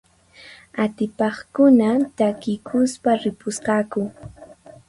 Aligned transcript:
Atipaqkuna 0.83 1.89
takikuspa 2.17 3.11
ripusqaku. 3.23 4.01